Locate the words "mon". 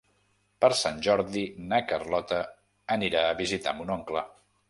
3.83-3.93